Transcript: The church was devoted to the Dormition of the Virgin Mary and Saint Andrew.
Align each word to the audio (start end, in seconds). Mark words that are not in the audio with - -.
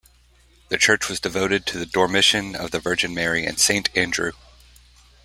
The 0.69 0.79
church 0.79 1.07
was 1.09 1.19
devoted 1.19 1.67
to 1.67 1.77
the 1.77 1.85
Dormition 1.85 2.55
of 2.55 2.71
the 2.71 2.79
Virgin 2.79 3.13
Mary 3.13 3.45
and 3.45 3.59
Saint 3.59 3.95
Andrew. 3.95 4.31